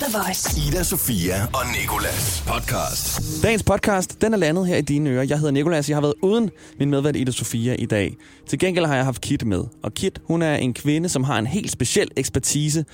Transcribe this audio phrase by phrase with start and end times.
[0.00, 0.68] The Voice.
[0.68, 3.42] Ida Sofia og Nikolas podcast.
[3.42, 5.26] Dagens podcast, den er landet her i dine ører.
[5.28, 8.16] Jeg hedder Nikolas, jeg har været uden min medvært Ida Sofia i dag.
[8.48, 9.64] Til gengæld har jeg haft Kit med.
[9.82, 12.84] Og Kit, hun er en kvinde, som har en helt speciel ekspertise.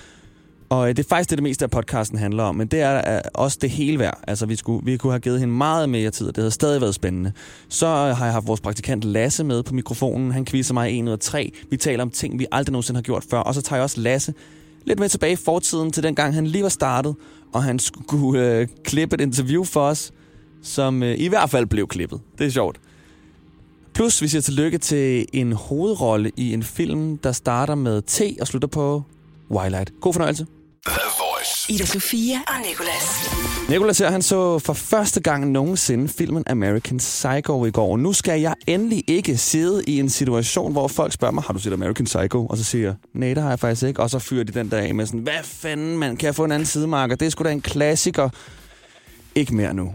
[0.69, 2.55] Og øh, det er faktisk det, det meste af podcasten handler om.
[2.57, 4.21] Men det er øh, også det hele værd.
[4.27, 6.81] Altså, vi, skulle, vi kunne have givet hende meget mere tid, og det havde stadig
[6.81, 7.33] været spændende.
[7.69, 10.33] Så øh, har jeg haft vores praktikant Lasse med på mikrofonen.
[10.33, 11.53] Han quizzer mig en ud af tre.
[11.71, 13.39] Vi taler om ting, vi aldrig nogensinde har gjort før.
[13.39, 14.35] Og så tager jeg også Lasse
[14.85, 17.15] lidt med tilbage i fortiden til den gang, han lige var startet,
[17.53, 20.13] og han skulle øh, klippe et interview for os,
[20.63, 22.21] som øh, i hvert fald blev klippet.
[22.39, 22.81] Det er sjovt.
[23.95, 28.47] Plus, vi siger tillykke til en hovedrolle i en film, der starter med T og
[28.47, 29.03] slutter på
[29.49, 29.93] Twilight.
[30.01, 30.47] God fornøjelse.
[30.87, 31.73] The Voice.
[31.73, 33.31] Ida Sofia og Nicolas.
[33.69, 37.97] Nicolas her, han så for første gang nogensinde filmen American Psycho i går.
[37.97, 41.59] Nu skal jeg endelig ikke sidde i en situation, hvor folk spørger mig, har du
[41.59, 42.47] set American Psycho?
[42.47, 44.03] Og så siger jeg, nej, det har jeg faktisk ikke.
[44.03, 46.45] Og så fyrer de den der af med sådan, hvad fanden, man kan jeg få
[46.45, 47.17] en anden sidemarker?
[47.17, 48.29] Det er sgu da en klassiker.
[49.35, 49.93] Ikke mere nu.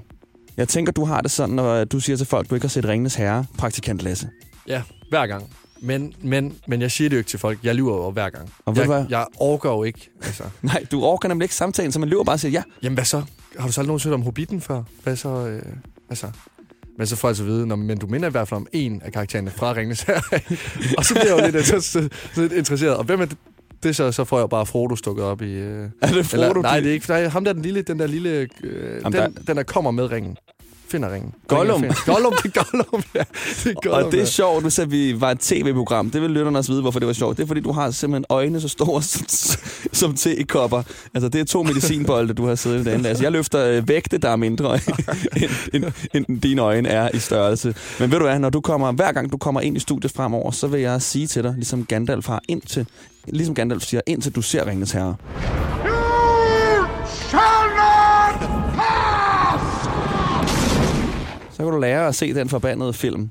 [0.58, 2.86] Jeg tænker, du har det sådan, når du siger til folk, du ikke har set
[2.86, 4.30] Ringenes Herre, praktikant Lasse.
[4.68, 5.50] Ja, hver gang.
[5.82, 7.60] Men, men, men jeg siger det jo ikke til folk.
[7.64, 8.54] Jeg lyver jo hver gang.
[8.66, 9.06] Og jeg, hvad?
[9.10, 10.10] jeg overgår jo ikke.
[10.24, 10.44] Altså.
[10.62, 12.64] Nej, du orker nemlig ikke samtalen, så man løber bare og siger ja.
[12.84, 13.22] Jamen hvad så?
[13.60, 14.84] Har du så aldrig nogensinde om Hobbiten før?
[15.04, 15.30] Hvad så?
[15.48, 15.62] Øh,
[16.10, 16.28] altså.
[16.98, 18.68] Men så får jeg så at vide, Nå, men du minder i hvert fald om
[18.74, 20.22] en af karaktererne fra Ringnes her.
[20.98, 22.96] og så bliver jeg jo lidt, inter- så, lidt interesseret.
[22.98, 23.38] Og hvem er det?
[23.84, 25.52] det så, så får jeg bare Frodo stukket op i...
[25.54, 26.44] Øh, Er det Frodo?
[26.44, 27.06] eller, nej, de- det er ikke.
[27.10, 28.48] Nej, ham der, den lille, den der lille...
[28.64, 30.38] Øh, Jamen, den, den, der kommer med ringen.
[30.96, 31.34] Finder ringen.
[31.48, 31.84] Gollum.
[32.06, 33.24] Gollum, det er Gollum, ja.
[33.64, 36.10] Det er Gollum, Og det er sjovt, sagde vi var et tv-program.
[36.10, 37.38] Det vil lytterne også vide, hvorfor det var sjovt.
[37.38, 39.26] Det er, fordi du har simpelthen øjne så store som,
[40.02, 40.84] som tekopper.
[41.14, 43.10] Altså, det er to medicinbolde, du har siddet derinde.
[43.10, 44.74] Altså, jeg løfter øh, vægte, der er mindre,
[45.44, 47.76] end, end, end dine øjne er i størrelse.
[48.00, 50.52] Men ved du hvad, når du kommer, hver gang du kommer ind i studiet fremover,
[50.52, 52.86] så vil jeg sige til dig, ligesom Gandalf har indtil,
[53.28, 55.16] ligesom Gandalf siger, indtil du ser Ringens Herre.
[61.56, 63.30] Så kan du lære at se den forbandede film.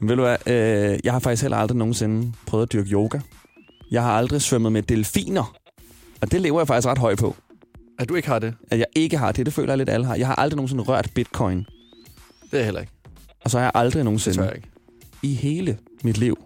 [0.00, 3.20] Men ved du hvad, øh, jeg har faktisk heller aldrig nogensinde prøvet at dyrke yoga.
[3.90, 5.54] Jeg har aldrig svømmet med delfiner.
[6.20, 7.36] Og det lever jeg faktisk ret højt på.
[7.98, 10.06] At du ikke har det, At jeg ikke har det, det føler jeg lidt alle
[10.06, 10.14] har.
[10.14, 11.58] Jeg har aldrig nogensinde rørt bitcoin.
[11.58, 11.66] det
[12.52, 12.92] er jeg heller ikke.
[13.44, 14.68] Og så har jeg aldrig Det nogensinde jeg ikke.
[15.22, 16.38] i hele mit liv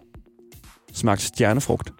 [0.92, 1.92] smagt stjernefrugt.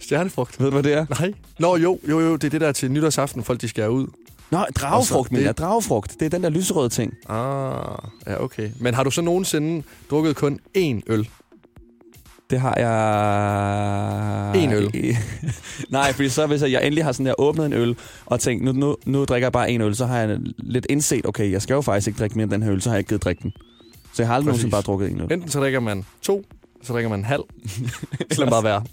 [0.00, 0.60] Stjernefrugt.
[0.60, 1.06] Ved du, hvad det er?
[1.20, 1.32] Nej.
[1.58, 4.06] Nå, jo, jo, jo, det er det der til nytårsaften, folk de skærer ud.
[4.50, 5.56] Nå, dragefrugt, det- mener jeg.
[5.56, 6.16] Dragefrugt.
[6.20, 7.14] Det er den der lyserøde ting.
[7.28, 8.70] Ah, ja, okay.
[8.80, 11.28] Men har du så nogensinde drukket kun én øl?
[12.50, 14.62] Det har jeg...
[14.64, 14.90] En øl.
[15.90, 18.64] Nej, fordi så hvis jeg, jeg endelig har sådan der åbnet en øl og tænkt,
[18.64, 21.62] nu, nu, nu drikker jeg bare en øl, så har jeg lidt indset, okay, jeg
[21.62, 23.24] skal jo faktisk ikke drikke mere end den her øl, så har jeg ikke givet
[23.24, 23.52] drikke den.
[24.12, 24.62] Så jeg har aldrig Præcis.
[24.64, 25.32] nogensinde bare drukket en øl.
[25.32, 26.44] Enten så drikker man to,
[26.82, 27.42] så drikker man en halv.
[28.32, 28.84] så bare være.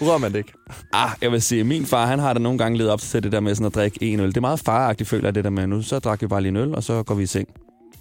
[0.00, 0.52] Rører man det ikke?
[0.92, 3.32] Ah, jeg vil sige, min far, han har da nogle gange ledet op til det
[3.32, 4.28] der med sådan at drikke en øl.
[4.28, 6.50] Det er meget faragtigt, føler jeg, det der med, nu så drak vi bare lige
[6.50, 7.48] en øl, og så går vi i seng.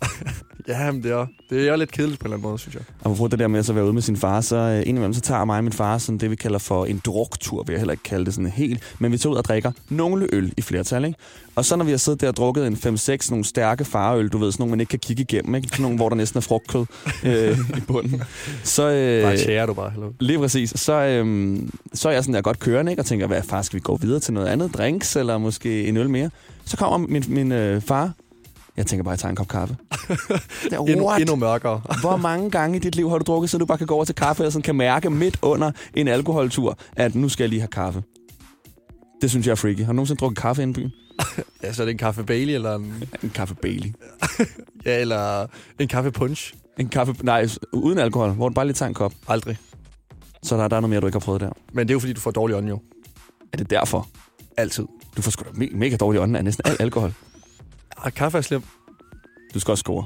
[0.70, 2.84] Ja, men det er, det er lidt kedeligt på en eller anden måde, synes jeg.
[3.00, 5.14] Og hvorfor det der med at så være ude med sin far, så øh, indimellem
[5.14, 7.80] så tager mig og min far sådan det, vi kalder for en druktur, vil jeg
[7.80, 8.96] heller ikke kalde det sådan helt.
[9.00, 11.18] Men vi tager ud og drikker nogle øl i flertal, ikke?
[11.56, 14.38] Og så når vi har siddet der og drukket en 5-6 nogle stærke farøl, du
[14.38, 15.68] ved, sådan nogle, man ikke kan kigge igennem, ikke?
[15.68, 16.86] Sådan nogle, hvor der næsten er frugtkød
[17.24, 18.22] øh, i bunden.
[18.64, 19.90] Så, øh, Bare tjærer du bare.
[19.90, 20.12] Hello.
[20.20, 20.74] Lige præcis.
[20.76, 23.02] Så, øhm, så er jeg sådan der godt kørende, ikke?
[23.02, 24.74] Og tænker, hvad far, skal vi gå videre til noget andet?
[24.74, 26.30] Drinks, eller måske en øl mere?
[26.66, 28.12] Så kommer min, min øh, far.
[28.78, 29.78] Jeg tænker bare, jeg tager en kop kaffe.
[30.64, 31.82] Det er, Endnu, endnu mørkere.
[32.02, 34.06] Hvor mange gange i dit liv har du drukket, så du bare kan gå over
[34.06, 37.60] til kaffe, og sådan kan mærke midt under en alkoholtur, at nu skal jeg lige
[37.60, 38.04] have kaffe?
[39.22, 39.80] Det synes jeg er freaky.
[39.80, 40.92] Har du nogensinde drukket kaffe inde i byen?
[41.64, 43.94] Ja, så er det en kaffe Bailey, eller en, En kaffe Bailey.
[44.86, 45.48] ja, eller
[45.80, 46.54] en kaffe punch.
[46.80, 49.14] En kaffe, nej, uden alkohol, hvor du bare lige tager en kop.
[49.28, 49.58] Aldrig.
[50.44, 51.50] Så der, der er noget mere, du ikke har prøvet der.
[51.74, 52.80] Men det er jo, fordi du får dårlig ånd jo.
[53.54, 54.08] Er det derfor?
[54.58, 54.86] Altid.
[55.18, 57.14] Du får sgu da me- mega dårlig ånd af næsten al alkohol.
[58.02, 58.66] Og kaffe er slemt.
[59.54, 60.06] Du skal også score.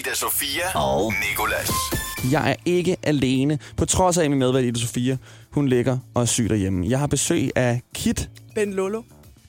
[0.00, 1.70] Ida Sofia og Nikolas.
[2.32, 5.16] Jeg er ikke alene, på trods af at min medvært Ida Sofia,
[5.50, 6.86] hun ligger og er syg derhjemme.
[6.88, 9.02] Jeg har besøg af Kit, Ben Lolo.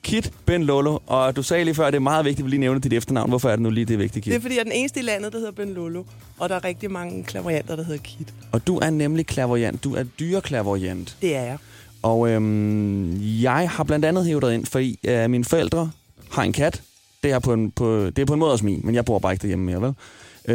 [0.04, 2.50] Kit Ben Lolo, og du sagde lige før, at det er meget vigtigt, at vi
[2.50, 3.30] lige nævner dit efternavn.
[3.30, 4.42] Hvorfor er det nu lige det vigtige, Det er Kit?
[4.42, 6.04] fordi, jeg er den eneste i landet, der hedder Ben Lolo.
[6.40, 8.34] Og der er rigtig mange klaverjanter, der hedder Kit.
[8.52, 9.84] Og du er nemlig klaverjant.
[9.84, 11.18] Du er dyreklaverjant.
[11.22, 11.58] Det er jeg.
[12.02, 15.92] Og øhm, jeg har blandt andet hævet dig ind, fordi øh, mine forældre
[16.32, 16.82] har en kat.
[17.24, 19.20] Det er på en, på, det er på en måde også min, men jeg bor
[19.20, 19.94] bare ikke derhjemme mere, vel?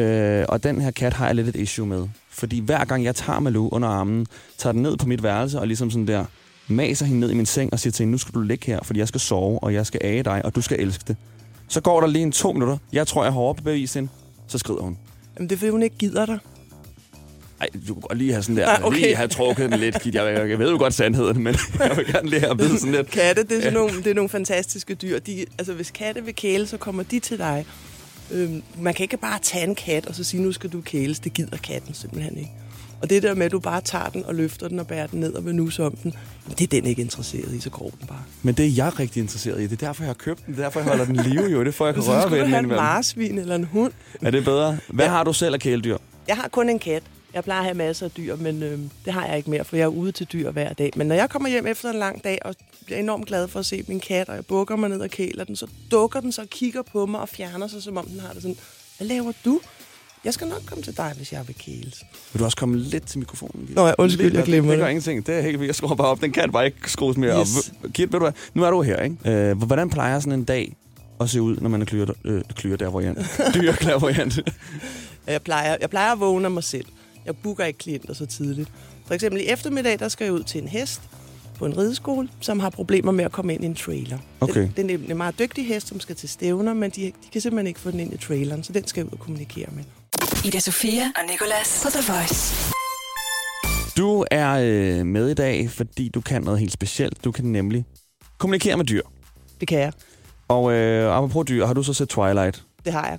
[0.00, 2.08] Øh, og den her kat har jeg lidt et issue med.
[2.30, 4.26] Fordi hver gang jeg tager Malou under armen,
[4.58, 6.24] tager den ned på mit værelse og ligesom sådan der
[6.68, 8.80] maser hende ned i min seng og siger til hende, nu skal du ligge her,
[8.82, 11.16] fordi jeg skal sove, og jeg skal age dig, og du skal elske det.
[11.68, 12.78] Så går der lige en to minutter.
[12.92, 14.08] Jeg tror, jeg har overbevist hende.
[14.46, 14.98] Så skrider hun.
[15.36, 16.38] Jamen, det er fordi, hun ikke gider dig.
[17.60, 18.98] Ej, du kunne godt lige have sådan der, Nej, okay.
[19.00, 20.14] lige have trukket den lidt, Kit.
[20.14, 22.92] Jeg, jeg, jeg ved jo godt sandheden, men jeg vil gerne lige have vide sådan
[22.94, 23.10] lidt.
[23.10, 25.18] Katte, det er, sådan nogle, det er nogle fantastiske dyr.
[25.18, 27.66] De, altså, hvis katte vil kæle, så kommer de til dig.
[28.30, 31.18] Øhm, man kan ikke bare tage en kat og så sige, nu skal du kæles.
[31.20, 32.50] Det gider katten simpelthen ikke.
[33.02, 35.20] Og det der med, at du bare tager den og løfter den og bærer den
[35.20, 36.14] ned og vil nuse om den,
[36.58, 38.22] det er den ikke interesseret i, så går den bare.
[38.42, 39.62] Men det er jeg rigtig interesseret i.
[39.62, 40.54] Det er derfor, jeg har købt den.
[40.54, 41.64] Det er derfor, jeg holder den live, jo.
[41.64, 43.64] Det får jeg kan Så røre skulle ved du den have en marsvin eller en
[43.64, 43.92] hund.
[44.22, 44.78] Er det bedre?
[44.88, 45.10] Hvad Ja.
[45.10, 45.96] har du selv af kæledyr?
[46.28, 47.02] Jeg har kun en kat.
[47.38, 49.76] Jeg plejer at have masser af dyr, men øh, det har jeg ikke mere, for
[49.76, 50.90] jeg er ude til dyr hver dag.
[50.96, 52.54] Men når jeg kommer hjem efter en lang dag, og
[52.86, 55.44] bliver enormt glad for at se min kat, og jeg bukker mig ned og kæler
[55.44, 58.20] den, så dukker den så og kigger på mig og fjerner sig, som om den
[58.20, 58.56] har det sådan,
[58.98, 59.60] hvad laver du?
[60.24, 62.02] Jeg skal nok komme til dig, hvis jeg vil kæles.
[62.32, 63.68] Vil du også komme lidt til mikrofonen?
[63.74, 64.78] Nå ja, undskyld, Lidt, jeg glemmer det.
[64.78, 65.26] Det gør ingenting.
[65.26, 65.68] Det er helt vildt.
[65.68, 66.20] Jeg skruer bare op.
[66.20, 67.72] Den kan bare ikke skrues mere Yes.
[67.84, 67.92] op.
[67.92, 68.32] Kit, ved du hvad?
[68.54, 69.30] Nu er du her, ikke?
[69.30, 70.76] Øh, hvordan plejer sådan en dag
[71.20, 73.14] at se ud, når man er klyer, øh, klyer der, hvor jeg
[73.54, 74.38] Dyr klaverjant.
[75.26, 76.84] Jeg plejer, jeg plejer at vågne af mig selv.
[77.28, 78.72] Jeg booker ikke klienter så tidligt.
[79.06, 81.00] For eksempel i eftermiddag, der skal jeg ud til en hest
[81.58, 84.18] på en rideskole, som har problemer med at komme ind i en trailer.
[84.40, 84.68] Okay.
[84.76, 87.40] Den, den er en meget dygtig hest, som skal til stævner, men de, de kan
[87.40, 89.84] simpelthen ikke få den ind i traileren, så den skal jeg ud og kommunikere med.
[90.44, 92.54] Ida Sofia og Nicolas på The Voice.
[93.96, 97.24] Du er øh, med i dag, fordi du kan noget helt specielt.
[97.24, 97.84] Du kan nemlig
[98.38, 99.02] kommunikere med dyr.
[99.60, 99.92] Det kan jeg.
[100.48, 102.64] Og øh, apropos dyr, har du så set Twilight?
[102.84, 103.18] Det har jeg.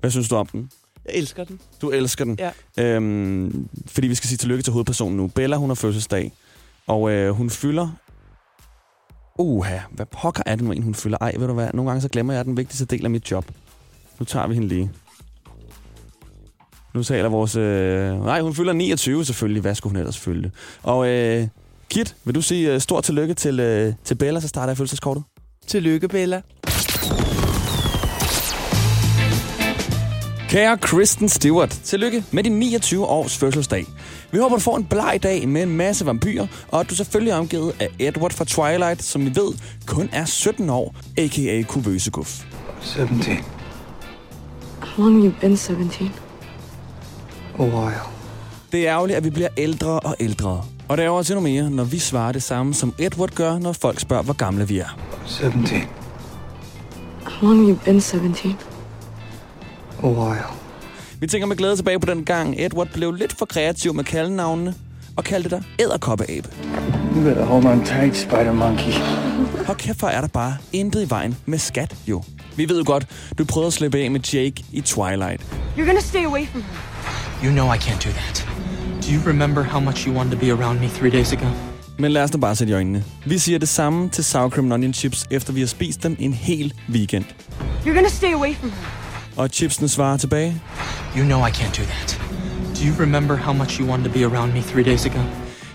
[0.00, 0.70] Hvad synes du om den?
[1.06, 1.60] Jeg elsker den.
[1.82, 2.38] Du elsker den.
[2.38, 2.50] Ja.
[2.78, 5.26] Øhm, fordi vi skal sige tillykke til hovedpersonen nu.
[5.26, 6.32] Bella, hun har fødselsdag.
[6.86, 7.88] Og øh, hun fylder...
[9.38, 11.18] Uha, hvad pokker er det nu en, hun fylder?
[11.20, 11.68] Ej, ved du hvad?
[11.74, 13.44] Nogle gange så glemmer jeg den vigtigste del af mit job.
[14.18, 14.90] Nu tager vi hende lige.
[16.94, 17.56] Nu taler vores...
[17.56, 18.24] Øh...
[18.24, 19.60] Nej, hun fylder 29 selvfølgelig.
[19.60, 20.50] Hvad skulle hun ellers fylde?
[20.82, 21.48] Og øh,
[21.90, 25.22] Kit, vil du sige øh, stort tillykke til, øh, til Bella, så starter jeg fødselskortet?
[25.66, 26.42] Tillykke, Bella.
[30.52, 33.86] Kære Kristen Stewart, tillykke med din 29 års fødselsdag.
[34.30, 37.30] Vi håber, du får en bleg dag med en masse vampyrer, og at du selvfølgelig
[37.30, 39.52] er omgivet af Edward fra Twilight, som vi ved
[39.86, 41.62] kun er 17 år, a.k.a.
[41.62, 42.44] Kuvøse Guf.
[42.80, 43.22] 17.
[44.80, 45.92] How long have you been 17?
[47.58, 48.00] A while.
[48.72, 50.64] Det er ærgerligt, at vi bliver ældre og ældre.
[50.88, 53.72] Og det er også endnu mere, når vi svarer det samme, som Edward gør, når
[53.72, 54.98] folk spørger, hvor gamle vi er.
[55.26, 55.66] 17.
[57.24, 58.71] How long have you been 17?
[60.04, 60.44] A while.
[61.20, 64.74] Vi tænker med glæde tilbage på den gang, Edward blev lidt for kreativ med kaldenavnene,
[65.16, 66.48] og kaldte dig æderkoppeabe.
[67.16, 68.92] You better hold on tight, Spider Monkey.
[69.68, 72.22] Og kæft, hvor er der bare intet i vejen med skat, jo.
[72.56, 73.06] Vi ved jo godt,
[73.38, 75.42] du prøvede at slippe af med Jake i Twilight.
[75.76, 77.44] You're gonna stay away from her.
[77.44, 78.48] You know I can't do that.
[79.02, 81.46] Do you remember how much you wanted to be around me three days ago?
[81.98, 83.04] Men lad os nu bare sætte i øjnene.
[83.26, 86.32] Vi siger det samme til sour cream onion chips, efter vi har spist dem en
[86.32, 87.24] hel weekend.
[87.84, 89.01] You're gonna stay away from her.
[89.36, 90.62] Og chipsene svarer tilbage.
[91.16, 92.20] You know I can't do that.
[92.76, 95.20] Do you remember how much you wanted to be around me three days ago?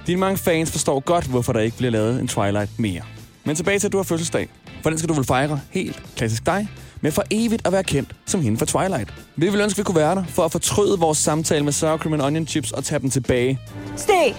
[0.07, 3.01] Dine mange fans forstår godt, hvorfor der ikke bliver lavet en Twilight mere.
[3.44, 4.50] Men tilbage til, at du har fødselsdag.
[4.83, 6.68] For den skal du vel fejre helt klassisk dig,
[7.01, 9.13] med for evigt at være kendt som hende fra Twilight.
[9.36, 11.98] Vi vil ønske, at vi kunne være der for at fortryde vores samtale med sour
[11.98, 13.60] cream and onion chips og tage dem tilbage.
[13.95, 14.33] Stay!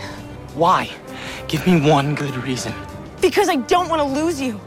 [0.56, 0.86] Why?
[1.48, 2.72] Give me one good reason.
[3.22, 4.60] Because I don't want to lose you.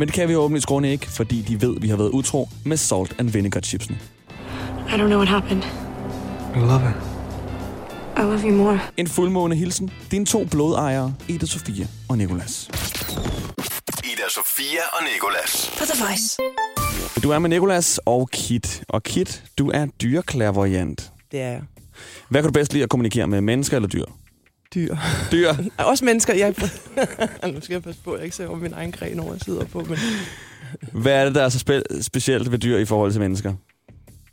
[0.00, 2.48] Men det kan vi åbenlyst grunde ikke, fordi de ved, at vi har været utro
[2.64, 3.98] med salt and vinegar chipsene.
[4.88, 5.62] I don't know what happened.
[6.54, 6.96] I love it.
[8.16, 8.80] I love you more.
[8.96, 9.90] En fuldmåne hilsen.
[10.10, 12.70] Dine to blodejere, Ida Sofia og Nikolas.
[14.04, 15.70] Ida Sofia og Nikolas.
[15.78, 16.36] På The Voice.
[17.22, 18.82] Du er med Nikolas og Kit.
[18.88, 21.12] Og Kit, du er dyreklaverjant.
[21.32, 21.62] Det er jeg.
[22.28, 24.04] Hvad kan du bedst lide at kommunikere med, mennesker eller dyr?
[24.74, 24.96] Dyr.
[25.32, 25.48] Dyr.
[25.78, 26.34] Og Også mennesker.
[26.34, 26.54] Jeg...
[27.54, 29.40] nu skal jeg passe på, at jeg ikke ser over min egen gren over, jeg
[29.40, 29.80] sidder på.
[29.80, 29.98] Men
[30.92, 33.54] Hvad er det, der er så spe- specielt ved dyr i forhold til mennesker?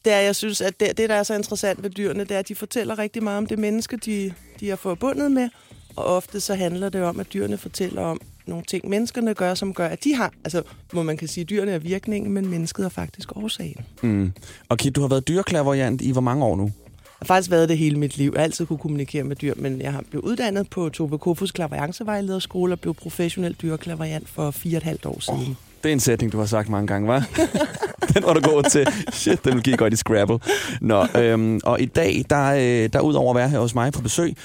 [0.06, 2.40] det er, jeg synes, at det, det, der er så interessant ved dyrene, det er,
[2.40, 5.50] at de fortæller rigtig meget om det menneske, de, de er forbundet med.
[5.96, 9.74] Og ofte så handler det om, at dyrene fortæller om nogle ting, menneskerne gør, som
[9.74, 10.32] gør, at de har...
[10.44, 13.86] Altså, hvor man kan sige, at dyrene er virkningen, men mennesket er faktisk årsagen.
[14.02, 14.32] Mm.
[14.70, 16.72] Og Kit, du har været dyreklaverjant i hvor mange år nu?
[17.20, 18.32] Jeg har faktisk været det hele mit liv.
[18.34, 21.52] Jeg har altid kunne kommunikere med dyr, men jeg har blevet uddannet på Tove Kofus
[21.52, 25.58] klaveriancevejlederskole og blev professionel dyreklaveriant for fire og et halvt år siden.
[25.84, 27.30] Det er en sætning, du har sagt mange gange, var?
[28.14, 28.88] den var du god til.
[29.12, 30.40] Shit, den vil give godt i Scrabble.
[30.82, 33.94] Nå, øhm, og i dag, der, øh, der ud over at være her hos mig
[33.94, 34.36] på besøg,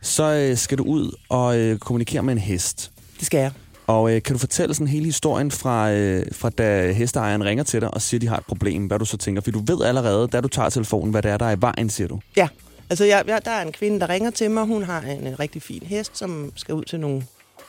[0.00, 2.90] så øh, skal du ud og øh, kommunikere med en hest.
[3.18, 3.50] Det skal jeg.
[3.86, 7.80] Og øh, kan du fortælle sådan hele historien fra, øh, fra da hesteejeren ringer til
[7.80, 9.42] dig og siger, at de har et problem, hvad du så tænker?
[9.42, 11.90] For du ved allerede, da du tager telefonen, hvad det er, der er i vejen,
[11.90, 12.20] siger du.
[12.36, 12.48] Ja,
[12.90, 14.66] altså jeg, jeg, der er en kvinde, der ringer til mig.
[14.66, 17.22] Hun har en, en rigtig fin hest, som skal ud til nogle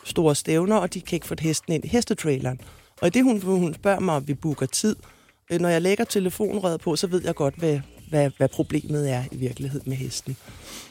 [0.04, 2.60] store stævner, og de kan ikke få hesten ind i hestetraileren.
[3.02, 4.96] Og i det, hun, hun spørger mig, om vi booker tid,
[5.50, 9.38] når jeg lægger telefonrøret på, så ved jeg godt, hvad, hvad, hvad problemet er i
[9.38, 10.38] virkeligheden med hesten.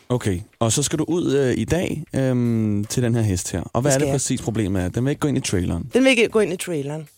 [0.08, 3.62] Okay, og så skal du ud øh, i dag øhm, til den her hest her.
[3.72, 4.14] Og hvad er det jeg.
[4.14, 4.88] præcis problemet er?
[4.88, 5.90] Den vil ikke gå ind i traileren.
[5.92, 7.08] Den vil ikke gå ind i traileren.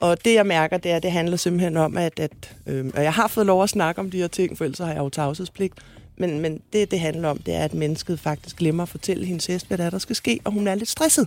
[0.00, 3.02] Og det, jeg mærker, det er, at det handler simpelthen om, at, at øh, og
[3.02, 5.08] jeg har fået lov at snakke om de her ting, for ellers har jeg jo
[5.08, 5.74] tavshedspligt.
[6.16, 9.46] Men, men det, det handler om, det er, at mennesket faktisk glemmer at fortælle hendes
[9.46, 11.26] hest, hvad der, er, der skal ske, og hun er lidt stresset.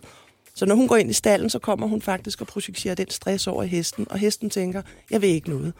[0.56, 3.48] Så når hun går ind i stallen, så kommer hun faktisk og projicerer den stress
[3.48, 5.74] over i hesten, og hesten tænker, jeg vil ikke noget.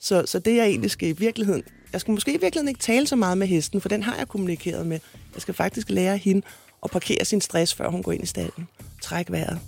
[0.00, 1.62] Så, så det jeg egentlig skal i virkeligheden,
[1.92, 4.28] jeg skal måske i virkeligheden ikke tale så meget med hesten, for den har jeg
[4.28, 4.98] kommunikeret med.
[5.34, 6.42] Jeg skal faktisk lære hende
[6.84, 8.68] at parkere sin stress, før hun går ind i stallen.
[9.02, 9.58] Træk vejret.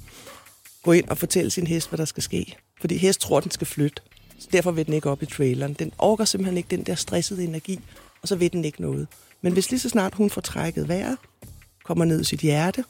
[0.82, 2.56] Gå ind og fortælle sin hest, hvad der skal ske.
[2.80, 4.02] Fordi hest tror, den skal flytte.
[4.38, 5.72] Så derfor vil den ikke op i traileren.
[5.72, 7.80] Den orker simpelthen ikke den der stressede energi,
[8.22, 9.08] og så vil den ikke noget.
[9.42, 11.16] Men hvis lige så snart hun får trækket vejret,
[11.84, 12.84] kommer ned i sit hjerte,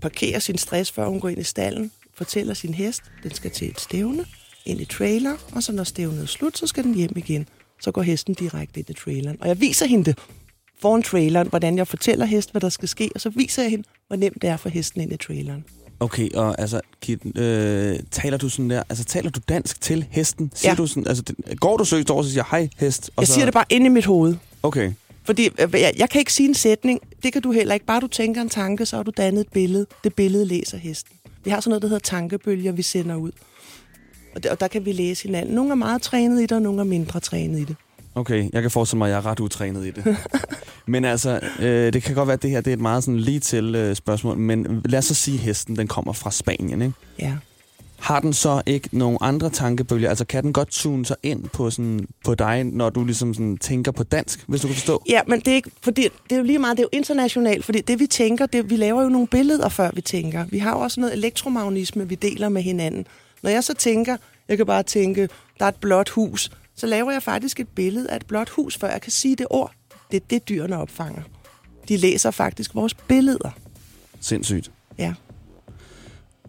[0.00, 3.68] parkerer sin stress, før hun går ind i stallen, fortæller sin hest, den skal til
[3.68, 4.24] et stævne,
[4.66, 7.48] ind i trailer, og så når stævnet er slut, så skal den hjem igen.
[7.82, 9.36] Så går hesten direkte ind i traileren.
[9.40, 10.18] Og jeg viser hende det
[10.82, 13.84] foran traileren, hvordan jeg fortæller hesten, hvad der skal ske, og så viser jeg hende,
[14.06, 15.64] hvor nemt det er for hesten ind i traileren.
[16.00, 20.52] Okay, og altså, Kit, øh, taler du sådan der, altså taler du dansk til hesten?
[20.54, 20.76] Siger Ja.
[20.76, 21.22] du sådan, altså,
[21.56, 23.10] går du søgt over og siger, hej hest?
[23.16, 24.34] Og Jeg så, siger det bare inde i mit hoved.
[24.62, 24.92] Okay,
[25.24, 27.00] Fordi øh, jeg, jeg kan ikke sige en sætning.
[27.22, 27.86] Det kan du heller ikke.
[27.86, 29.86] Bare du tænker en tanke, så har du dannet et billede.
[30.04, 31.16] Det billede læser hesten.
[31.44, 33.30] Vi har sådan noget, der hedder tankebølger, vi sender ud.
[34.34, 35.54] Og der, og der kan vi læse hinanden.
[35.54, 37.76] Nogle er meget trænet i det, og nogle er mindre trænet i det.
[38.14, 40.16] okay, jeg kan forestille mig, at jeg er ret utrænet i det.
[40.86, 43.20] men altså, øh, det kan godt være, at det her det er et meget sådan
[43.20, 46.82] lige til øh, spørgsmål, men lad os så sige, at hesten den kommer fra Spanien,
[46.82, 46.94] ikke?
[47.18, 47.32] Ja.
[48.00, 50.08] Har den så ikke nogen andre tankebølger?
[50.08, 53.58] Altså, kan den godt tune sig ind på, sådan, på dig, når du ligesom sådan,
[53.58, 55.02] tænker på dansk, hvis du kan forstå?
[55.08, 57.64] Ja, men det er, ikke, fordi det er jo lige meget, det er jo internationalt,
[57.64, 60.44] fordi det vi tænker, det, vi laver jo nogle billeder, før vi tænker.
[60.50, 63.06] Vi har jo også noget elektromagnisme, vi deler med hinanden.
[63.42, 64.16] Når jeg så tænker,
[64.48, 65.28] jeg kan bare tænke,
[65.58, 68.76] der er et blåt hus, så laver jeg faktisk et billede af et blåt hus,
[68.78, 69.72] før jeg kan sige det ord.
[70.10, 71.22] Det er det, dyrene opfanger.
[71.88, 73.50] De læser faktisk vores billeder.
[74.20, 74.70] Sindssygt.
[74.98, 75.14] Ja.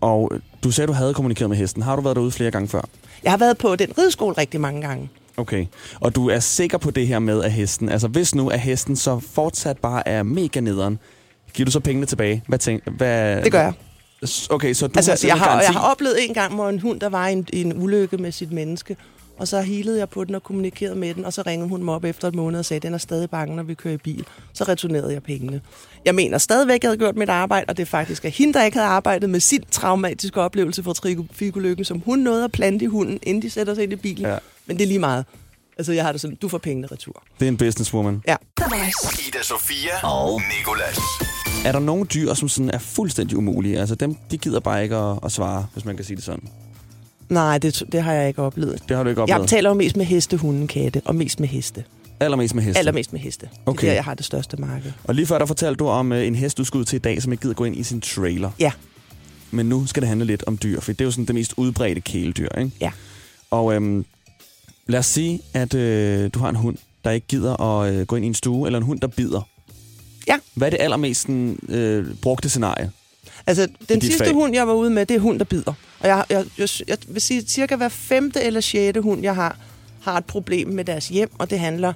[0.02, 0.32] Og
[0.64, 1.82] du sagde, du havde kommunikeret med hesten.
[1.82, 2.82] Har du været derude flere gange før?
[3.24, 5.10] Jeg har været på den rideskole rigtig mange gange.
[5.38, 5.66] Okay.
[6.00, 8.96] Og du er sikker på det her med, at hesten, altså hvis nu at hesten
[8.96, 11.00] så fortsat bare er mega nederen,
[11.54, 12.44] giver du så pengene tilbage?
[12.48, 13.74] Hvad tænk, hvad, Det gør jeg.
[14.50, 15.66] Okay, så du har Altså, sådan jeg har, garanti?
[15.66, 18.18] jeg har oplevet en gang, hvor en hund, der var i en, i en ulykke
[18.18, 18.98] med sit menneske,
[19.42, 21.94] og så hilede jeg på den og kommunikerede med den, og så ringede hun mig
[21.94, 23.98] op efter et måned og sagde, at den er stadig bange, når vi kører i
[23.98, 24.26] bil.
[24.54, 25.62] Så returnerede jeg pengene.
[26.06, 28.54] Jeg mener stadigvæk, at jeg havde gjort mit arbejde, og det er faktisk at hende,
[28.54, 32.86] der ikke havde arbejdet med sin traumatiske oplevelse fra trafikulykken, som hun nåede at plante
[32.86, 34.26] i hunden, inden de sætter sig ind i bilen.
[34.26, 34.38] Ja.
[34.66, 35.26] Men det er lige meget.
[35.78, 37.24] Altså, jeg har det sådan, du får pengene retur.
[37.40, 38.22] Det er en businesswoman.
[38.28, 38.36] Ja.
[39.28, 40.98] Ida Sofia og Nikolas.
[41.66, 43.80] Er der nogle dyr, som sådan er fuldstændig umulige?
[43.80, 46.50] Altså dem, de gider bare ikke at, at svare, hvis man kan sige det sådan.
[47.32, 48.84] Nej, det, det har jeg ikke oplevet.
[48.90, 49.50] Det har du ikke Jeg oplevet?
[49.50, 51.84] taler jo mest med heste, hunde, katte, og mest med heste.
[52.20, 52.78] Allermest med hesten.
[52.80, 53.46] Allermest med heste.
[53.46, 53.86] Det Okay.
[53.86, 54.92] er der, jeg har det største marked.
[55.04, 57.00] Og lige før, der fortalte du om øh, en hest, du skulle ud til i
[57.00, 58.52] dag, som ikke gider gå ind i sin trailer.
[58.60, 58.72] Ja.
[59.52, 61.54] Men nu skal det handle lidt om dyr, for det er jo sådan det mest
[61.58, 62.72] udbredte kæledyr, ikke?
[62.82, 62.92] Ja.
[63.52, 64.06] Og øhm,
[64.88, 68.16] lad os sige, at øh, du har en hund, der ikke gider at øh, gå
[68.16, 69.42] ind i en stue, eller en hund, der bider.
[70.28, 70.38] Ja.
[70.56, 72.92] Hvad er det allermest sådan, øh, brugte scenarie?
[73.48, 74.34] Altså, den sidste fag.
[74.34, 75.74] hund, jeg var ude med, det er hund, der bider.
[76.00, 79.36] Og jeg, jeg, jeg, jeg vil sige, at cirka hver femte eller sjette hund, jeg
[79.36, 79.58] har,
[80.02, 81.94] har et problem med deres hjem, og det handler,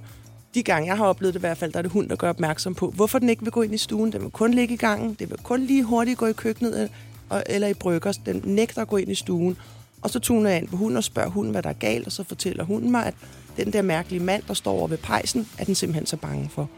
[0.56, 2.30] de gange jeg har oplevet det i hvert fald, der er det hund, der gør
[2.30, 4.12] opmærksom på, hvorfor den ikke vil gå ind i stuen.
[4.12, 6.90] Den vil kun ligge i gangen, det vil kun lige hurtigt gå i køkkenet øh,
[7.30, 8.18] og- eller i bryggers.
[8.18, 9.58] Den nægter at gå ind i stuen.
[10.02, 12.12] Og så tuner jeg ind på hunden og spørger hunden, hvad der er galt, og
[12.12, 13.14] så fortæller hunden mig, at
[13.58, 16.70] den der mærkelige mand, der står over ved pejsen, er den simpelthen så bange for.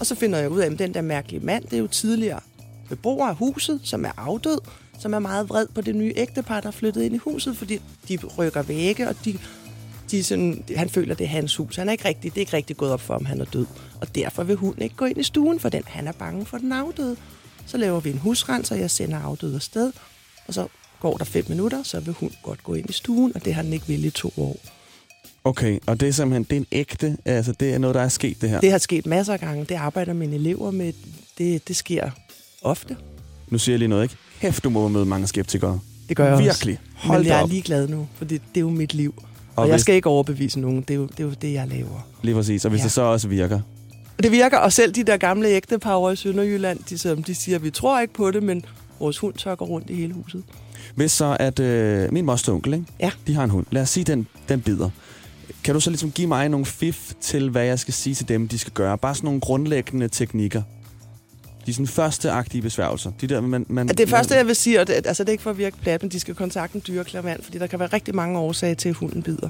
[0.00, 2.40] Og så finder jeg ud af, at den der mærkelige mand, det er jo tidligere
[2.88, 4.58] beboer af huset, som er afdød,
[4.98, 7.80] som er meget vred på det nye ægtepar, der er flyttet ind i huset, fordi
[8.08, 9.38] de rykker vægge, og de,
[10.10, 11.76] de sådan, han føler, det er hans hus.
[11.76, 13.66] Han er ikke rigtig, det er ikke rigtig gået op for, om han er død.
[14.00, 16.58] Og derfor vil hunden ikke gå ind i stuen, for den, han er bange for
[16.58, 17.16] den afdøde.
[17.66, 19.92] Så laver vi en husrens, og jeg sender afdøde afsted.
[20.46, 20.66] Og så
[21.00, 23.62] går der fem minutter, så vil hun godt gå ind i stuen, og det har
[23.62, 24.56] den ikke villet i to år.
[25.44, 28.08] Okay, og det er simpelthen, det er en ægte, altså det er noget, der er
[28.08, 28.60] sket det her.
[28.60, 29.64] Det har sket masser af gange.
[29.64, 30.92] Det arbejder mine elever med.
[31.38, 32.10] Det, det sker
[32.64, 32.96] ofte.
[33.48, 34.16] Nu siger jeg lige noget, ikke?
[34.38, 35.80] Hæft, du må møde mange skeptikere.
[36.08, 36.78] Det gør jeg Virkelig.
[36.94, 37.08] også.
[37.08, 37.48] Hold Men jeg er op.
[37.50, 39.14] ligeglad nu, for det, er jo mit liv.
[39.16, 39.24] Og,
[39.62, 40.80] Og jeg hvis- skal ikke overbevise nogen.
[40.80, 42.06] Det er jo det, er jo det jeg laver.
[42.22, 42.64] Lige præcis.
[42.64, 42.84] Og hvis Ja.
[42.84, 43.60] det så også virker.
[44.22, 47.58] Det virker, og selv de der gamle ægtepar over i Sønderjylland, de, som de siger,
[47.58, 48.64] vi tror ikke på det, men
[49.00, 50.42] vores hund tør gå rundt i hele huset.
[50.94, 52.86] Hvis så, at øh, min moster onkel, ikke?
[53.00, 53.10] Ja.
[53.26, 53.66] de har en hund.
[53.70, 54.90] Lad os sige, den, den bider.
[55.64, 58.48] Kan du så ligesom give mig nogle fif til, hvad jeg skal sige til dem,
[58.48, 58.98] de skal gøre?
[58.98, 60.62] Bare sådan nogle grundlæggende teknikker.
[61.66, 63.12] De sådan første aktive besværgelser.
[63.20, 65.32] De der, man, man, Det første, man, jeg vil sige, og det, altså det er
[65.32, 67.88] ikke for at virke plat, men de skal kontakte en dyreklavant, fordi der kan være
[67.92, 69.48] rigtig mange årsager til, at hunden bider.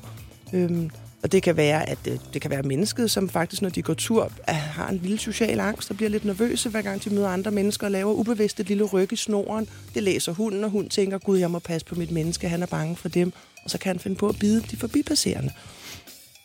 [0.52, 0.90] Øhm,
[1.22, 3.94] og det kan være, at øh, det kan være mennesket, som faktisk, når de går
[3.94, 7.50] tur, har en lille social angst og bliver lidt nervøse, hver gang de møder andre
[7.50, 9.68] mennesker og laver ubevidst et lille ryg i snoren.
[9.94, 12.66] Det læser hunden, og hun tænker, gud, jeg må passe på mit menneske, han er
[12.66, 13.32] bange for dem.
[13.64, 15.52] Og så kan han finde på at bide de forbipasserende.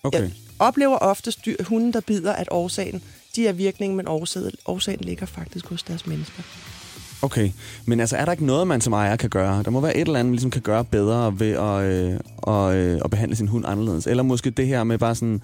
[0.04, 0.22] Okay.
[0.22, 3.02] Jeg oplever ofte dyr, hunden, der bider, at årsagen,
[3.36, 6.44] de er virkningen, men årsagen, årsagen ligger faktisk hos deres mennesker.
[7.22, 7.52] Okay,
[7.86, 9.64] men altså er der ikke noget, man som ejer kan gøre?
[9.64, 12.76] Der må være et eller andet, man ligesom kan gøre bedre ved at, øh, og,
[12.76, 14.08] øh, at behandle sin hund anderledes.
[14.08, 15.42] Eller måske det her med bare sådan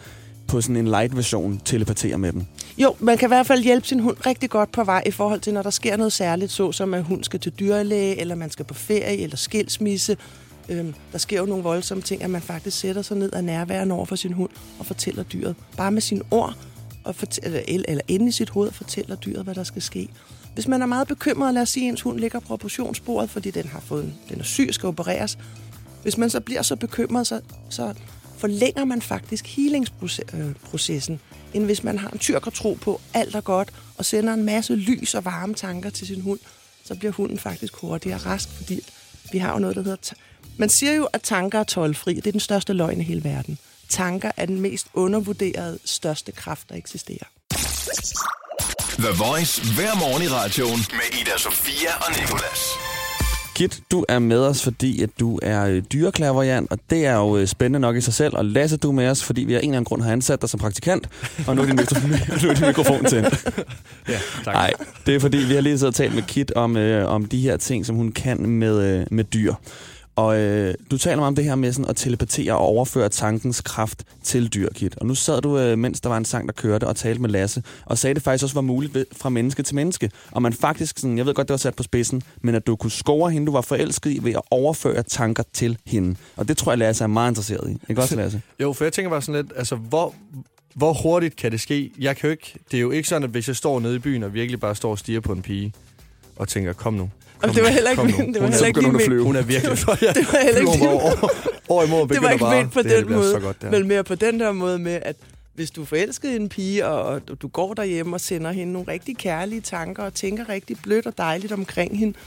[0.48, 2.48] på sådan en light version telepatere med den.
[2.78, 5.40] Jo, man kan i hvert fald hjælpe sin hund rigtig godt på vej i forhold
[5.40, 8.66] til, når der sker noget særligt, såsom at hun skal til dyrlæge, eller man skal
[8.66, 10.18] på ferie, eller skilsmisse.
[10.70, 13.96] Øhm, der sker jo nogle voldsomme ting, at man faktisk sætter sig ned og nærværende
[13.96, 15.56] over for sin hund og fortæller dyret.
[15.78, 16.56] Bare med sine ord,
[17.04, 20.10] og fortæller, eller, eller inde i sit hoved, fortæller dyret, hvad der skal ske.
[20.54, 23.52] Hvis man er meget bekymret, lad os sige, at ens hund ligger på operationsbordet, fordi
[23.52, 25.38] den har fået en, den er syg og skal opereres.
[26.02, 27.94] Hvis man så bliver så bekymret, så, så
[28.38, 33.42] forlænger man faktisk healingsprocessen, øh, end hvis man har en tyrker tro på, alt er
[33.42, 36.40] godt, og sender en masse lys og varme tanker til sin hund,
[36.86, 38.82] så bliver hunden faktisk hurtigere rask, fordi
[39.32, 40.14] vi har jo noget, der hedder...
[40.58, 42.14] Man siger jo, at tanker er tolvfri.
[42.14, 43.58] Det er den største løgn i hele verden.
[43.90, 47.28] Tanker er den mest undervurderede, største kraft, der eksisterer.
[49.00, 52.95] The Voice hver morgen i radioen med Ida Sofia og Nicolas.
[53.56, 57.38] Kit, du er med os, fordi at du er øh, dyreklaverjant, og det er jo
[57.38, 58.38] øh, spændende nok i sig selv.
[58.38, 60.42] Og Lasse, du er med os, fordi vi af en eller anden grund har ansat
[60.42, 61.10] dig som praktikant,
[61.48, 62.08] og nu er din, mikro-
[62.44, 63.46] nu er din mikrofon tændt.
[64.10, 64.54] Ja, tak.
[64.54, 64.74] Nej,
[65.06, 67.40] det er fordi, vi har lige siddet og talt med Kit om, øh, om de
[67.42, 69.54] her ting, som hun kan med, øh, med dyr.
[70.16, 74.04] Og øh, du taler om det her med sådan at telepatere og overføre tankens kraft
[74.24, 74.98] til dyr, Kit.
[74.98, 77.30] Og nu sad du, øh, mens der var en sang, der kørte, og talte med
[77.30, 80.12] Lasse, og sagde, at det faktisk også var muligt ved, fra menneske til menneske.
[80.32, 82.76] Og man faktisk, sådan, jeg ved godt, det var sat på spidsen, men at du
[82.76, 86.16] kunne score hende, du var forelsket i, ved at overføre tanker til hende.
[86.36, 87.78] Og det tror jeg, Lasse er meget interesseret i.
[87.90, 88.42] Ikke også, Lasse?
[88.60, 90.16] Jo, for jeg tænker bare sådan lidt, altså, hvor,
[90.76, 91.92] hvor hurtigt kan det ske?
[92.00, 94.00] Jeg kan jo ikke, det er jo ikke sådan, at hvis jeg står nede i
[94.00, 95.74] byen og virkelig bare står og stiger på en pige,
[96.36, 97.10] og tænker, kom nu.
[97.44, 99.20] Og det var heller ikke min- det var er- heller ikke hun min-.
[99.24, 99.78] Hun er virkelig...
[99.78, 101.30] Det var- det var heller ikke mig over,
[101.70, 104.52] over det var ikke ment på det den måde, godt, men mere på den der
[104.52, 105.16] måde med, at
[105.54, 108.74] hvis du er forelsket i en pige, og, og du går derhjemme og sender hende
[108.74, 112.18] nogle rigtig kærlige tanker, og tænker rigtig blødt og dejligt omkring hende,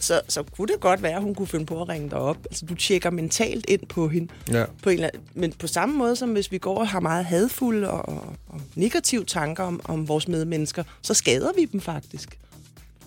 [0.00, 2.36] så, så kunne det godt være, at hun kunne finde på at ringe dig op.
[2.44, 4.28] Altså, du tjekker mentalt ind på hende.
[4.52, 4.64] Ja.
[4.82, 7.24] På en eller anden, men på samme måde som hvis vi går og har meget
[7.24, 12.38] hadfulde og, og, og negative tanker om, om vores medmennesker, så skader vi dem faktisk.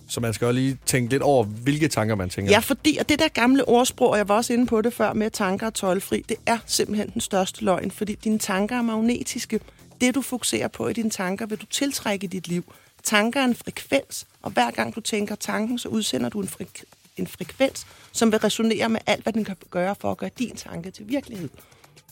[0.08, 2.52] Så man skal også lige tænke lidt over, hvilke tanker man tænker.
[2.52, 5.12] Ja, fordi og det der gamle ordsprog, og jeg var også inde på det før,
[5.12, 9.60] med tanker og tolvfri, det er simpelthen den største løgn, fordi dine tanker er magnetiske.
[10.00, 12.72] Det, du fokuserer på i dine tanker, vil du tiltrække i dit liv.
[13.02, 16.82] Tanker er en frekvens, og hver gang du tænker tanken, så udsender du en, frek-
[17.16, 20.56] en frekvens, som vil resonere med alt, hvad den kan gøre for at gøre din
[20.56, 21.48] tanke til virkelighed.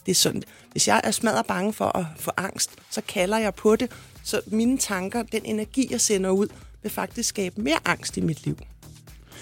[0.05, 3.53] Det er sådan, hvis jeg er smadret bange for at få angst, så kalder jeg
[3.53, 3.91] på det,
[4.23, 6.47] så mine tanker, den energi, jeg sender ud,
[6.85, 8.57] vil faktisk skabe mere angst i mit liv.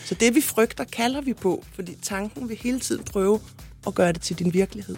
[0.05, 3.39] Så det, vi frygter, kalder vi på, fordi tanken vil hele tiden prøve
[3.87, 4.95] at gøre det til din virkelighed.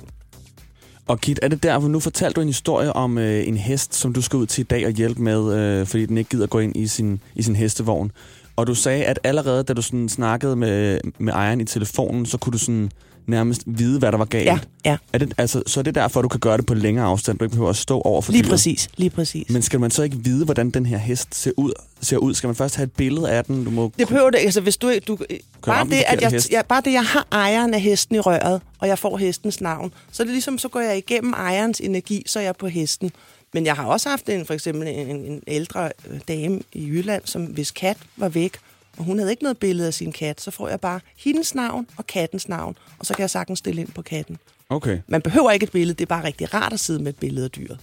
[1.08, 3.96] Og Kit, er det der, hvor nu fortalte du en historie om øh, en hest,
[3.96, 6.48] som du skal ud til i dag og hjælpe med, øh, fordi den ikke gider
[6.48, 8.12] gå ind i sin, i sin hestevogn.
[8.56, 12.38] Og du sagde, at allerede da du sådan snakkede med, med ejeren i telefonen, så
[12.38, 12.92] kunne du sådan
[13.28, 14.46] nærmest vide, hvad der var galt.
[14.46, 14.98] Ja, ja.
[15.14, 17.46] Er det, altså, så er det derfor, du kan gøre det på længere afstand, du
[17.46, 18.50] ikke behøver at stå over for Lige dyret?
[18.50, 19.50] præcis, lige præcis.
[19.50, 21.72] Men skal man så ikke vide, hvordan den her hest ser ud?
[22.02, 22.34] Ser ud?
[22.34, 23.66] Skal man først have et billede af den?
[23.66, 25.18] Du må Det behøver det, altså hvis du, du
[25.66, 26.50] bare det, at jeg, hest.
[26.50, 29.94] jeg, bare det, jeg har ejeren af hesten i røret, og jeg får hestens navn,
[30.12, 33.12] så er det ligesom, så går jeg igennem ejerens energi, så er jeg på hesten.
[33.56, 37.22] Men jeg har også haft en, for eksempel en, en ældre øh, dame i Jylland,
[37.26, 38.58] som hvis kat var væk,
[38.98, 41.88] og hun havde ikke noget billede af sin kat, så får jeg bare hendes navn
[41.98, 44.38] og kattens navn, og så kan jeg sagtens stille ind på katten.
[44.70, 45.00] Okay.
[45.08, 47.46] Man behøver ikke et billede, det er bare rigtig rart at sidde med et billede
[47.46, 47.80] af dyret.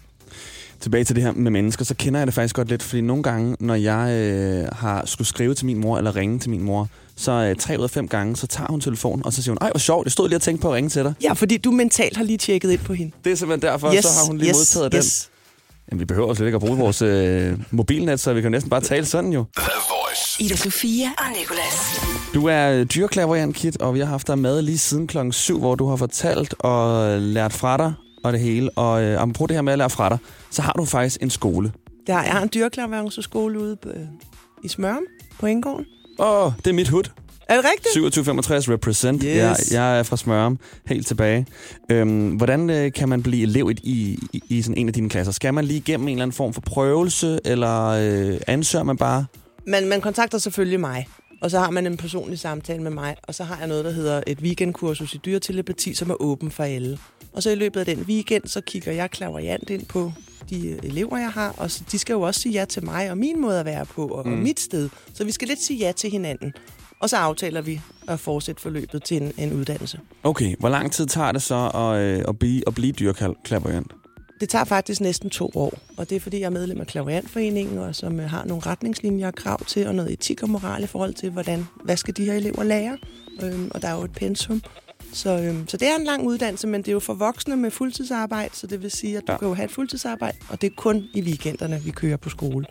[0.81, 3.23] tilbage til det her med mennesker, så kender jeg det faktisk godt lidt, fordi nogle
[3.23, 6.89] gange, når jeg øh, har skulle skrive til min mor, eller ringe til min mor,
[7.17, 9.59] så øh, tre ud af fem gange, så tager hun telefonen, og så siger hun,
[9.61, 11.15] ej, hvor sjovt, jeg stod lige og tænkte på at ringe til dig.
[11.23, 13.13] Ja, fordi du mentalt har lige tjekket ind på hende.
[13.25, 15.32] Det er simpelthen derfor, yes, så har hun lige yes, modtaget den.
[15.93, 18.81] Jamen, vi behøver slet ikke at bruge vores øh, mobilnet, så vi kan næsten bare
[18.81, 19.45] tale sådan jo.
[20.41, 22.01] Ida Sofia og Nicolas.
[22.35, 25.75] Du er dyrklaverjant, Kit, og vi har haft dig med lige siden klokken 7, hvor
[25.75, 27.93] du har fortalt og lært fra dig
[28.25, 28.71] og det hele.
[28.71, 30.19] Og øh, apropos det her med at lære fra dig,
[30.51, 31.73] så har du faktisk en skole.
[32.07, 33.97] Der er en dyrklarværelseskole ude på, øh,
[34.65, 35.05] i Smørum
[35.41, 35.87] på Indgården.
[36.19, 37.05] Åh, oh, det er mit hud.
[37.49, 37.95] Er det rigtigt?
[37.95, 39.23] 2765 represent.
[39.23, 39.33] Yes.
[39.35, 41.47] Jeg, jeg er fra Smørum, helt tilbage.
[41.91, 45.33] Øhm, hvordan øh, kan man blive elev i, i, i, sådan en af dine klasser?
[45.33, 49.27] Skal man lige igennem en eller anden form for prøvelse, eller øh, ansøger man bare?
[49.67, 51.09] Men man kontakter selvfølgelig mig,
[51.41, 53.91] og så har man en personlig samtale med mig, og så har jeg noget, der
[53.91, 56.99] hedder et weekendkursus i dyretelepati, som er åben for alle.
[57.33, 60.13] Og så i løbet af den weekend, så kigger jeg klaverjant ind på
[60.51, 63.11] de øh, elever, jeg har, og så- de skal jo også sige ja til mig
[63.11, 64.33] og min måde at være på, og, mm.
[64.33, 64.89] og mit sted.
[65.15, 66.53] Så vi skal lidt sige ja til hinanden.
[67.03, 70.01] Og så aftaler vi at fortsætte forløbet til en, en uddannelse.
[70.23, 73.93] Okay, hvor lang tid tager det så at, øh, at blive, at blive dyrklaverant?
[74.41, 77.79] Det tager faktisk næsten to år, og det er fordi, jeg er medlem af Klaverantforeningen,
[77.79, 80.87] og som øh, har nogle retningslinjer og krav til, og noget etik og moral i
[80.87, 82.99] forhold til, hvordan, hvad skal de her elever lære?
[83.43, 84.63] Øhm, og der er jo et pensum.
[85.13, 87.71] Så, øhm, så det er en lang uddannelse, men det er jo for voksne med
[87.71, 89.33] fuldtidsarbejde, så det vil sige, at du Ja.
[89.33, 89.39] ja.
[89.39, 92.67] kan jo have et fuldtidsarbejde, og det er kun i weekenderne, vi kører på skole.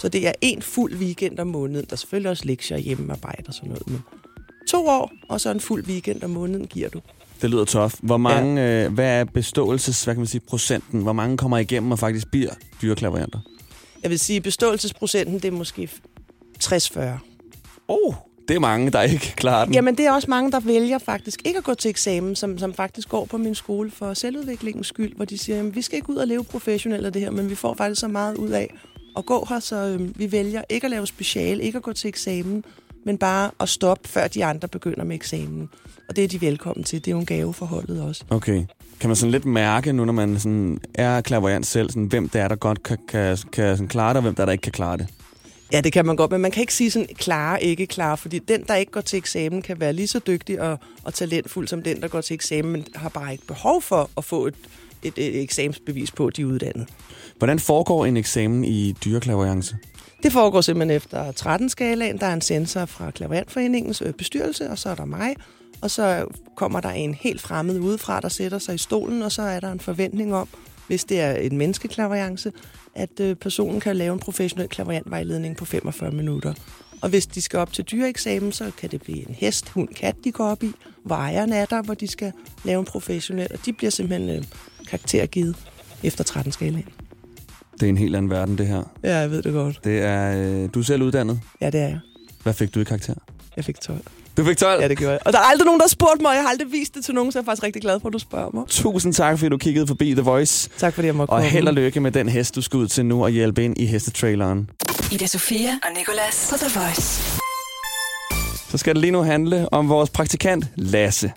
[0.00, 1.86] Så det er en fuld weekend om måneden.
[1.86, 4.02] Der er selvfølgelig også lektier og hjemmearbejde og sådan noget, men
[4.68, 7.00] to år, og så en fuld weekend om måneden giver du.
[7.42, 7.94] Det lyder tof.
[8.02, 8.84] Hvor mange, ja.
[8.84, 11.02] øh, hvad er beståelses, hvad kan man sige, procenten?
[11.02, 12.50] Hvor mange kommer igennem og faktisk bliver
[12.82, 13.38] dyrklaveranter?
[14.02, 15.90] Jeg vil sige, beståelsesprocenten, det er måske
[16.64, 17.00] 60-40.
[17.88, 18.14] Oh,
[18.48, 19.74] det er mange, der ikke klarer den.
[19.74, 22.74] Jamen, det er også mange, der vælger faktisk ikke at gå til eksamen, som, som
[22.74, 26.10] faktisk går på min skole for selvudviklingens skyld, hvor de siger, jamen, vi skal ikke
[26.10, 28.74] ud og leve professionelt af det her, men vi får faktisk så meget ud af
[29.16, 32.08] at gå her, så øhm, vi vælger ikke at lave special, ikke at gå til
[32.08, 32.64] eksamen,
[33.04, 35.68] men bare at stoppe, før de andre begynder med eksamen.
[36.08, 36.98] Og det er de velkommen til.
[36.98, 38.24] Det er jo en gave for holdet også.
[38.30, 38.64] Okay.
[39.00, 42.40] Kan man sådan lidt mærke nu, når man sådan er klaverant selv, sådan, hvem det
[42.40, 44.62] er, der godt kan, kan, kan sådan klare det, og hvem der, er, der ikke
[44.62, 45.06] kan klare det?
[45.72, 48.38] Ja, det kan man godt, men man kan ikke sige sådan klare, ikke klare, fordi
[48.38, 51.82] den, der ikke går til eksamen, kan være lige så dygtig og, og talentfuld som
[51.82, 54.54] den, der går til eksamen, men har bare ikke behov for at få et,
[55.02, 56.88] et, et eksamensbevis på, at de er uddannet.
[57.40, 59.76] Hvordan foregår en eksamen i dyreklaverance?
[60.22, 62.18] Det foregår simpelthen efter 13-skalaen.
[62.18, 65.34] Der er en sensor fra Klaverantforeningens øh, bestyrelse, og så er der mig.
[65.80, 66.26] Og så
[66.56, 69.72] kommer der en helt fremmed udefra, der sætter sig i stolen, og så er der
[69.72, 70.48] en forventning om,
[70.86, 72.52] hvis det er en menneskeklaverance,
[72.94, 76.54] at øh, personen kan lave en professionel klaverantvejledning på 45 minutter.
[77.02, 80.16] Og hvis de skal op til dyreeksamen, så kan det blive en hest, hund, kat,
[80.24, 80.72] de går op i.
[81.04, 82.32] Vejeren er der, hvor de skal
[82.64, 84.44] lave en professionel, og de bliver simpelthen øh,
[84.88, 85.56] karaktergivet
[86.02, 86.99] efter 13-skalaen.
[87.80, 88.82] Det er en helt anden verden, det her.
[89.04, 89.80] Ja, jeg ved det godt.
[89.84, 91.40] Det er, øh, du er selv uddannet.
[91.60, 91.98] Ja, det er jeg.
[92.42, 93.14] Hvad fik du i karakter?
[93.56, 93.98] Jeg fik 12.
[94.36, 94.82] Du fik 12?
[94.82, 95.20] Ja, det gjorde jeg.
[95.24, 97.04] Og der er aldrig nogen, der har spurgt mig, og jeg har aldrig vist det
[97.04, 98.64] til nogen, så jeg er faktisk rigtig glad for, at du spørger mig.
[98.68, 100.70] Tusind tak, fordi du kiggede forbi The Voice.
[100.78, 101.50] Tak fordi jeg måtte Og komme.
[101.50, 103.86] held og lykke med den hest, du skal ud til nu og hjælpe ind i
[103.86, 104.70] hestetraileren.
[105.12, 107.22] Ida Sofia og Nicolas på The Voice.
[108.70, 111.32] Så skal det lige nu handle om vores praktikant Lasse.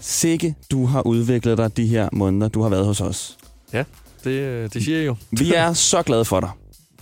[0.00, 3.38] Sikke, du har udviklet dig de her måneder, du har været hos os.
[3.72, 3.84] Ja,
[4.24, 5.16] det, øh, det siger jeg jo.
[5.30, 6.50] Vi er så glade for dig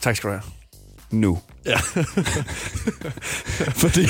[0.00, 0.42] Tak skal du have.
[1.10, 1.38] nu.
[1.66, 1.76] Ja.
[3.82, 4.06] Fordi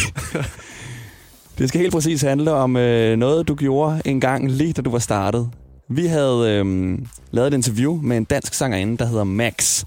[1.59, 4.91] det skal helt præcis handle om øh, noget, du gjorde en gang lige da du
[4.91, 5.51] var startet.
[5.89, 6.99] Vi havde øh,
[7.31, 9.85] lavet et interview med en dansk sangerinde, der hedder Max.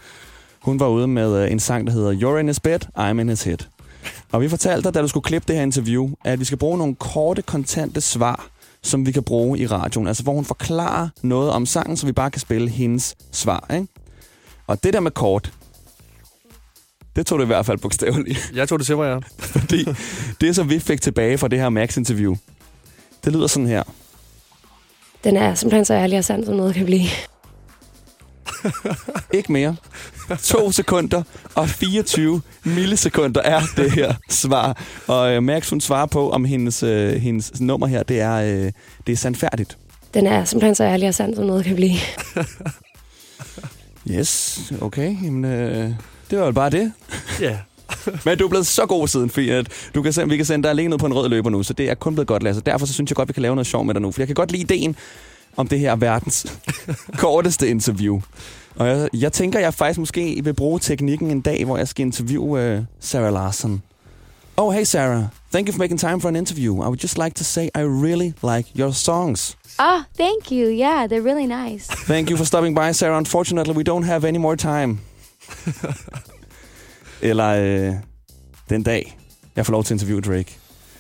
[0.62, 3.29] Hun var ude med øh, en sang, der hedder You're in his bed, I'm in
[3.29, 3.57] his head.
[4.31, 6.77] Og vi fortalte dig, da du skulle klippe det her interview, at vi skal bruge
[6.77, 8.47] nogle korte, kontante svar,
[8.84, 10.08] som vi kan bruge i radioen.
[10.08, 13.67] Altså, hvor hun forklarer noget om sangen, så vi bare kan spille hendes svar.
[13.74, 13.88] Ikke?
[14.67, 15.54] Og det der med kort,
[17.15, 18.52] det tog du i hvert fald bogstaveligt.
[18.56, 19.20] Jeg tog det til mig, ja.
[19.60, 19.86] Fordi
[20.41, 22.36] det, som vi fik tilbage fra det her Max-interview,
[23.26, 23.84] det lyder sådan her.
[25.24, 27.08] Den er simpelthen så ærlig og sand, som noget kan blive.
[29.34, 29.75] Ikke mere.
[30.43, 31.23] To sekunder
[31.56, 34.84] og 24 millisekunder er det her svar.
[35.08, 38.71] Og øh, Max, hun svarer på, om hendes, øh, hendes nummer her, det er, øh,
[39.08, 39.77] det er sandfærdigt.
[40.13, 41.93] Den er simpelthen så ærlig og sand, som noget kan blive.
[44.12, 45.15] Yes, okay.
[45.23, 45.89] Jamen, øh,
[46.32, 46.91] det var jo bare det.
[47.41, 47.58] Ja.
[48.25, 50.63] Men du er blevet så god siden, fordi at du kan, se- vi kan sende
[50.63, 52.62] dig alene ned på en rød løber nu, så det er kun blevet godt, Lasse.
[52.65, 54.27] Derfor så synes jeg godt, vi kan lave noget sjov med dig nu, for jeg
[54.27, 54.95] kan godt lide ideen
[55.58, 56.60] om det her verdens
[57.18, 58.22] korteste interview.
[58.76, 62.06] Og jeg, jeg tænker, jeg faktisk måske vil bruge teknikken en dag, hvor jeg skal
[62.06, 63.82] interviewe uh, Sarah Larson.
[64.58, 65.24] Oh, hey Sarah.
[65.52, 66.76] Thank you for making time for an interview.
[66.76, 69.58] I would just like to say I really like your songs.
[69.80, 70.70] Oh, thank you.
[70.70, 71.88] Yeah, they're really nice.
[71.88, 73.18] Thank you for stopping by, Sarah.
[73.18, 75.00] Unfortunately, we don't have any more time.
[77.30, 77.94] Eller øh,
[78.70, 79.18] den dag,
[79.56, 80.58] jeg får lov til at interviewe Drake.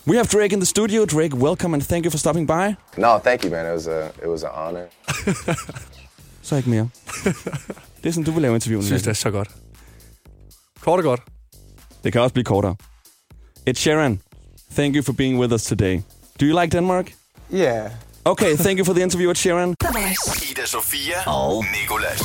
[0.07, 1.05] We have Drake in the studio.
[1.05, 2.75] Drake, welcome and thank you for stopping by.
[2.97, 3.65] No, thank you, man.
[3.65, 4.85] It was a it was an honor.
[6.43, 6.89] Så ikke mere.
[8.03, 8.81] Det er sådan, du vil lave interviewen.
[8.83, 9.49] Jeg synes, det er så godt.
[10.81, 11.21] Kort og godt.
[12.03, 12.75] det kan også blive kortere.
[13.65, 14.21] Ed Sheeran,
[14.75, 15.99] thank you for being with us today.
[16.39, 17.11] Do you like Denmark?
[17.53, 17.91] Yeah.
[18.25, 20.51] Okay, thank you for the interview, Voice.
[20.51, 22.21] Ida Sofia og Nicolas.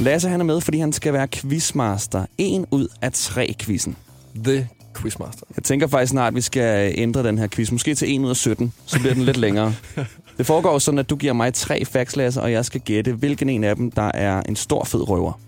[0.00, 2.26] Lasse, han er med, fordi han skal være quizmaster.
[2.38, 3.96] En ud af tre quizzen.
[4.44, 4.68] The
[5.00, 5.42] Quizmaster.
[5.56, 7.70] Jeg tænker faktisk snart, at vi skal ændre den her quiz.
[7.70, 9.74] Måske til 1 ud af 17, så bliver den lidt længere.
[10.38, 13.48] Det foregår sådan, at du giver mig tre facts, Lasse, og jeg skal gætte, hvilken
[13.48, 15.40] en af dem, der er en stor fed røver.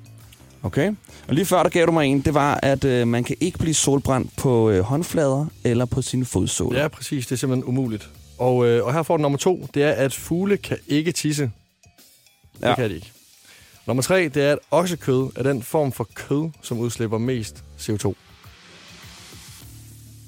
[0.62, 0.92] Okay?
[1.28, 3.58] Og lige før, der gav du mig en, det var, at øh, man kan ikke
[3.58, 6.80] blive solbrændt på øh, håndflader eller på sine fodsåler.
[6.80, 7.26] Ja, præcis.
[7.26, 8.08] Det er simpelthen umuligt.
[8.38, 11.42] Og, øh, og her får den nummer to, det er, at fugle kan ikke tisse.
[11.42, 12.74] Det Ja.
[12.74, 13.12] kan de ikke.
[13.86, 18.12] Nummer tre, det er, at oksekød er den form for kød, som udslipper mest CO2.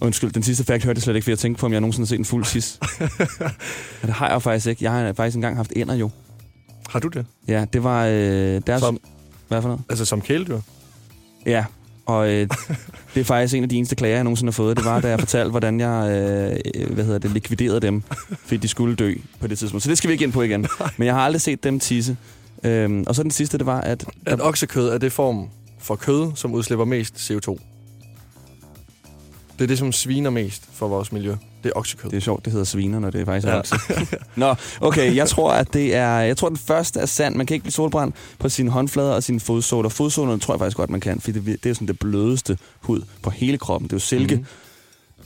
[0.01, 2.07] Undskyld, den sidste fakt hørte jeg slet ikke, for jeg tænkte på, om jeg nogensinde
[2.07, 2.79] har set en fuld sis.
[3.01, 4.85] ja, det har jeg jo faktisk ikke.
[4.85, 6.11] Jeg har faktisk engang haft ender jo.
[6.89, 7.27] Har du det?
[7.49, 8.81] Ja, det var øh, deres...
[8.81, 8.99] Som,
[9.49, 9.83] Hvad for noget?
[9.89, 10.59] altså som kæledyr?
[11.47, 11.65] Ja,
[12.07, 12.49] og øh,
[13.15, 14.77] det er faktisk en af de eneste klager, jeg nogensinde har fået.
[14.77, 16.11] Det var, da jeg fortalte, hvordan jeg
[16.75, 18.03] øh, hvad hedder det, likviderede dem,
[18.45, 19.83] fordi de skulle dø på det tidspunkt.
[19.83, 20.67] Så det skal vi ikke ind på igen.
[20.97, 22.17] Men jeg har aldrig set dem tisse.
[22.65, 24.05] Øhm, og så den sidste, det var, at...
[24.27, 27.59] At oksekød er det form for kød, som udslipper mest CO2.
[29.59, 31.31] Det er det, som sviner mest for vores miljø.
[31.63, 32.11] Det er oksekød.
[32.11, 33.59] Det er sjovt, det hedder sviner, når det faktisk er Ja.
[33.59, 33.77] okse.
[34.37, 36.19] Nå, okay, jeg tror, at det er...
[36.19, 37.35] Jeg tror, den første er sand.
[37.35, 39.89] Man kan ikke blive solbrændt på sine håndflader og sine fodsåler.
[39.89, 43.03] Fodsålerne tror jeg faktisk godt, man kan, fordi det, det er sådan det blødeste hud
[43.23, 43.89] på hele kroppen.
[43.89, 44.37] Det er jo silke.
[44.37, 44.45] Mm.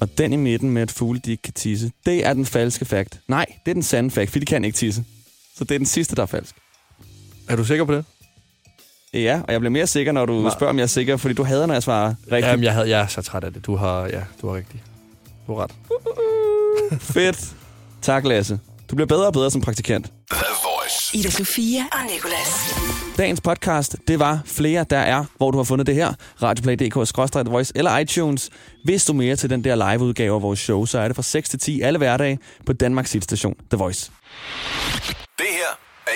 [0.00, 2.84] Og den i midten med, at fugle de ikke kan tisse, det er den falske
[2.84, 3.20] fakt.
[3.28, 5.04] Nej, det er den sande fakt, for de kan ikke tisse.
[5.56, 6.54] Så det er den sidste, der er falsk.
[7.48, 8.04] Er du sikker på det?
[9.14, 10.52] Ja, og jeg bliver mere sikker, når du Nej.
[10.56, 12.46] spørger, om jeg er sikker, fordi du hader, når jeg svarer rigtigt.
[12.46, 13.66] Jamen, jeg, havde, jeg er så træt af det.
[13.66, 14.82] Du har, ja, du har rigtig.
[15.46, 15.72] Du har ret.
[17.14, 17.54] Fedt.
[18.02, 18.58] Tak, Lasse.
[18.90, 20.12] Du bliver bedre og bedre som praktikant.
[20.30, 21.16] The Voice.
[21.18, 22.74] Ida Sofia og Nicolas.
[23.16, 26.12] Dagens podcast, det var flere, der er, hvor du har fundet det her.
[26.42, 28.50] Radioplay.dk, Voice eller iTunes.
[28.84, 31.22] Hvis du er mere til den der liveudgave af vores show, så er det fra
[31.22, 34.10] 6 til 10 alle hverdage på Danmarks station The Voice.
[35.38, 35.89] Det her er